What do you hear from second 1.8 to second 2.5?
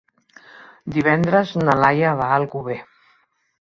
Laia va a